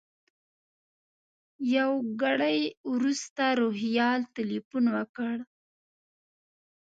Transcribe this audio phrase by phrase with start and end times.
[1.75, 1.91] یو
[2.21, 2.59] ګړی
[2.91, 5.35] وروسته روهیال تیلفون وکړ.